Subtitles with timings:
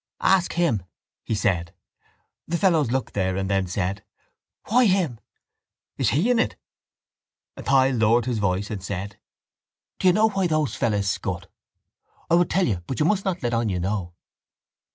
[0.21, 0.81] —Ask him,
[1.23, 1.75] he said.
[2.47, 4.03] The fellows looked there and then said:
[4.65, 5.19] —Why him?
[5.99, 6.55] —Is he in it?
[7.55, 9.19] Athy lowered his voice and said:
[9.99, 11.51] —Do you know why those fellows scut?
[12.31, 14.15] I will tell you but you must not let on you know.